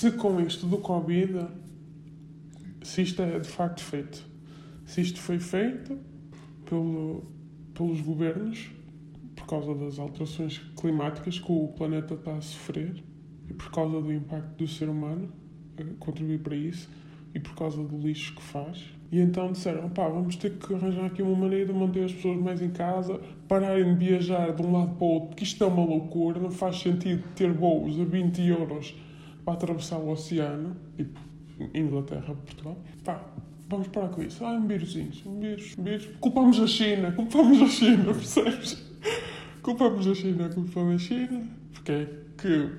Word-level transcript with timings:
se 0.00 0.12
com 0.12 0.40
isto 0.40 0.66
do 0.66 0.78
Covid, 0.78 1.46
se 2.82 3.02
isto 3.02 3.20
é 3.20 3.38
de 3.38 3.46
facto 3.46 3.82
feito, 3.82 4.26
se 4.86 5.02
isto 5.02 5.20
foi 5.20 5.38
feito 5.38 5.98
pelo, 6.64 7.22
pelos 7.74 8.00
governos 8.00 8.70
por 9.36 9.46
causa 9.46 9.74
das 9.74 9.98
alterações 9.98 10.56
climáticas 10.74 11.38
que 11.38 11.52
o 11.52 11.68
planeta 11.76 12.14
está 12.14 12.34
a 12.34 12.40
sofrer 12.40 13.04
e 13.46 13.52
por 13.52 13.70
causa 13.70 14.00
do 14.00 14.10
impacto 14.10 14.56
do 14.56 14.66
ser 14.66 14.88
humano 14.88 15.30
a 15.78 15.84
contribuir 16.02 16.38
para 16.38 16.56
isso 16.56 16.88
e 17.34 17.38
por 17.38 17.54
causa 17.54 17.84
do 17.84 17.98
lixo 17.98 18.34
que 18.34 18.42
faz. 18.42 18.82
E 19.12 19.20
então 19.20 19.52
disseram, 19.52 19.90
pá, 19.90 20.08
vamos 20.08 20.34
ter 20.34 20.56
que 20.56 20.72
arranjar 20.72 21.04
aqui 21.04 21.20
uma 21.20 21.36
maneira 21.36 21.74
de 21.74 21.78
manter 21.78 22.04
as 22.04 22.12
pessoas 22.14 22.40
mais 22.40 22.62
em 22.62 22.70
casa, 22.70 23.20
pararem 23.46 23.94
de 23.98 24.06
viajar 24.06 24.54
de 24.54 24.62
um 24.62 24.72
lado 24.72 24.94
para 24.94 25.04
o 25.04 25.10
outro, 25.10 25.36
que 25.36 25.44
isto 25.44 25.62
é 25.62 25.66
uma 25.66 25.84
loucura, 25.84 26.40
não 26.40 26.50
faz 26.50 26.80
sentido 26.80 27.22
ter 27.36 27.52
voos 27.52 28.00
a 28.00 28.04
20 28.04 28.40
euros 28.46 28.94
para 29.44 29.54
atravessar 29.54 29.98
o 29.98 30.10
oceano, 30.10 30.76
tipo 30.96 31.18
Inglaterra, 31.74 32.34
Portugal. 32.34 32.76
Pá, 33.04 33.20
vamos 33.68 33.88
parar 33.88 34.08
com 34.08 34.22
isso. 34.22 34.44
Ah, 34.44 34.52
um 34.52 34.66
vírusinho, 34.66 35.10
um 35.26 35.40
vírus, 35.40 35.76
um 35.78 35.82
vírus. 35.82 36.08
Culpamos 36.20 36.60
a 36.60 36.66
China, 36.66 37.12
culpamos 37.12 37.62
a 37.62 37.66
China, 37.66 38.04
percebes? 38.14 38.90
Culpamos 39.62 40.06
a 40.06 40.14
China, 40.14 40.48
culpamos 40.48 40.94
a 40.94 40.98
China, 40.98 41.42
porque 41.72 41.92
é 41.92 42.08
que 42.38 42.70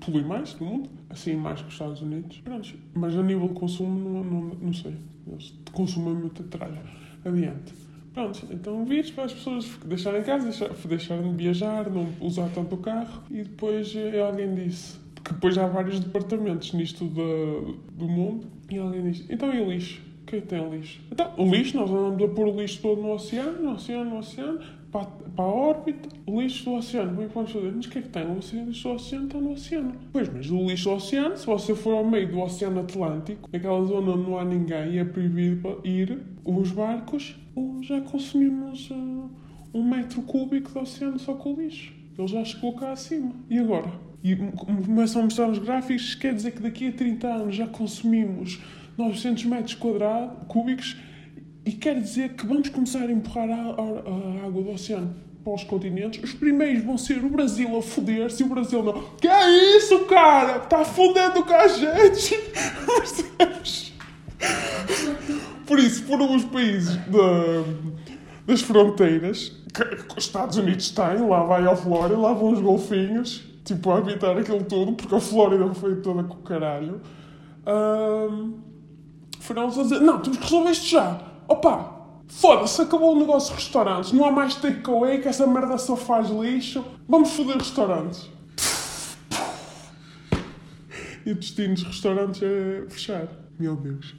polui 0.00 0.22
mais 0.22 0.54
do 0.54 0.64
mundo, 0.64 0.90
assim 1.08 1.34
mais 1.34 1.60
que 1.60 1.68
os 1.68 1.72
Estados 1.72 2.02
Unidos. 2.02 2.40
Pronto. 2.40 2.74
Mas 2.94 3.16
a 3.16 3.22
nível 3.22 3.48
de 3.48 3.54
consumo, 3.54 3.98
não, 3.98 4.24
não, 4.24 4.40
não 4.54 4.72
sei. 4.72 4.94
Eles 5.26 5.54
consumem 5.72 6.14
muita 6.14 6.42
tralha. 6.44 6.82
Adiante. 7.24 7.72
Pronto, 8.12 8.46
então 8.50 8.84
vírus 8.84 9.10
para 9.10 9.24
as 9.24 9.32
pessoas 9.32 9.66
deixarem 9.84 10.20
em 10.20 10.24
casa, 10.24 10.44
deixar, 10.44 10.68
deixarem 10.68 11.30
de 11.32 11.36
viajar, 11.36 11.90
não 11.90 12.06
usar 12.20 12.48
tanto 12.54 12.76
o 12.76 12.78
carro. 12.78 13.24
E 13.30 13.42
depois 13.42 13.92
eh, 13.96 14.20
alguém 14.20 14.54
disse, 14.54 14.98
porque 15.24 15.32
depois 15.32 15.56
há 15.56 15.66
vários 15.66 15.98
departamentos 15.98 16.74
nisto 16.74 17.06
do, 17.06 17.78
do 17.92 18.06
mundo, 18.06 18.46
e 18.70 18.76
alguém 18.76 19.10
disse, 19.10 19.24
então 19.32 19.52
e 19.52 19.60
o 19.60 19.70
lixo? 19.70 20.02
Quem 20.26 20.40
tem 20.42 20.70
lixo? 20.70 21.00
Então, 21.10 21.32
o 21.38 21.50
lixo, 21.50 21.76
nós 21.76 21.90
andamos 21.90 22.22
a 22.22 22.28
pôr 22.28 22.48
o 22.48 22.60
lixo 22.60 22.80
todo 22.82 23.00
no 23.00 23.12
oceano, 23.12 23.62
no 23.62 23.72
oceano, 23.72 24.10
no 24.10 24.18
oceano, 24.18 24.60
para, 24.92 25.06
para 25.06 25.44
a 25.44 25.48
órbita, 25.48 26.08
o 26.26 26.40
lixo 26.40 26.64
do 26.64 26.74
oceano. 26.74 27.10
Como 27.10 27.22
é 27.22 27.26
que 27.26 27.34
vamos 27.34 27.52
fazer? 27.52 27.72
Mas 27.74 27.86
o 27.86 27.90
que 27.90 27.98
é 27.98 28.02
que 28.02 28.08
tem? 28.08 28.24
O 28.24 28.34
lixo 28.34 28.88
do 28.88 28.94
oceano 28.94 29.26
está 29.26 29.38
no 29.38 29.52
oceano. 29.52 29.94
Pois, 30.12 30.28
mas 30.32 30.50
o 30.50 30.66
lixo 30.66 30.90
do 30.90 30.94
oceano, 30.96 31.36
se 31.36 31.46
você 31.46 31.74
for 31.74 31.94
ao 31.94 32.04
meio 32.04 32.30
do 32.30 32.40
Oceano 32.40 32.80
Atlântico, 32.80 33.48
naquela 33.52 33.82
zona 33.84 34.12
onde 34.12 34.30
não 34.30 34.38
há 34.38 34.44
ninguém 34.44 34.94
e 34.94 34.98
é 34.98 35.04
proibido 35.04 35.80
ir, 35.84 36.18
os 36.44 36.70
barcos 36.70 37.36
já 37.82 38.00
consumimos 38.00 38.90
uh, 38.90 39.30
um 39.72 39.82
metro 39.82 40.22
cúbico 40.22 40.72
de 40.72 40.78
oceano 40.78 41.18
só 41.18 41.34
com 41.34 41.54
o 41.54 41.60
lixo. 41.60 41.92
Ele 42.18 42.28
já 42.28 42.44
chegou 42.44 42.74
cá 42.74 42.92
acima. 42.92 43.32
E 43.50 43.58
agora? 43.58 43.90
E 44.24 44.34
começam 44.34 45.20
a 45.20 45.24
mostrar 45.24 45.50
os 45.50 45.58
gráficos, 45.58 46.14
quer 46.14 46.34
dizer 46.34 46.52
que 46.52 46.62
daqui 46.62 46.88
a 46.88 46.92
30 46.92 47.26
anos 47.28 47.54
já 47.54 47.66
consumimos 47.66 48.58
900 48.96 49.44
metros 49.44 49.74
quadrados, 49.74 50.38
cúbicos 50.48 50.96
e 51.66 51.72
quer 51.72 52.00
dizer 52.00 52.30
que 52.30 52.46
vamos 52.46 52.70
começar 52.70 53.02
a 53.02 53.12
empurrar 53.12 53.50
a, 53.50 53.52
a, 53.52 54.42
a 54.42 54.46
água 54.46 54.62
do 54.62 54.70
oceano 54.70 55.14
para 55.44 55.52
os 55.52 55.64
continentes. 55.64 56.24
Os 56.24 56.32
primeiros 56.32 56.82
vão 56.84 56.96
ser 56.96 57.22
o 57.22 57.28
Brasil 57.28 57.76
a 57.76 57.82
foder-se 57.82 58.42
e 58.42 58.46
o 58.46 58.48
Brasil 58.48 58.82
não. 58.82 59.02
Que 59.20 59.28
é 59.28 59.76
isso, 59.76 60.00
cara? 60.06 60.56
Está 60.56 60.84
fodendo 60.84 61.44
com 61.44 61.54
a 61.54 61.68
gente. 61.68 62.34
Por 65.66 65.78
isso, 65.78 66.02
foram 66.04 66.34
os 66.34 66.44
países 66.44 66.98
das 68.46 68.62
fronteiras 68.62 69.52
que, 69.72 70.14
os 70.16 70.24
Estados 70.24 70.56
Unidos 70.56 70.90
têm. 70.90 71.26
Lá 71.28 71.42
vai 71.44 71.66
a 71.66 71.76
Flórida, 71.76 72.18
lá 72.18 72.32
vão 72.32 72.52
os 72.52 72.60
golfinhos, 72.60 73.44
tipo, 73.64 73.90
a 73.90 73.98
habitar 73.98 74.36
aquilo 74.36 74.64
tudo, 74.64 74.92
porque 74.92 75.14
a 75.14 75.20
Flórida 75.20 75.72
foi 75.74 75.96
toda 75.96 76.22
com 76.24 76.34
o 76.34 76.42
caralho. 76.42 77.00
Um, 77.66 78.58
foram 79.40 79.64
eles 79.64 79.78
a 79.78 79.82
dizer: 79.82 80.00
Não, 80.00 80.20
temos 80.20 80.38
que 80.38 80.44
resolver 80.44 80.70
isto 80.70 80.86
já 80.86 81.34
Opa, 81.46 82.06
foda-se, 82.26 82.80
acabou 82.80 83.14
o 83.14 83.18
negócio 83.18 83.54
de 83.54 83.62
restaurantes. 83.62 84.12
Não 84.12 84.24
há 84.24 84.30
mais 84.30 84.54
takeaway, 84.54 85.20
que 85.20 85.28
essa 85.28 85.46
merda 85.46 85.76
só 85.76 85.94
faz 85.94 86.30
lixo. 86.30 86.84
Vamos 87.06 87.30
foder 87.32 87.58
restaurantes. 87.58 88.30
E 91.26 91.32
o 91.32 91.34
destino 91.34 91.74
dos 91.74 91.82
restaurantes 91.84 92.42
é 92.42 92.84
fechar. 92.88 93.28
Meu 93.58 93.76
Deus. 93.76 94.14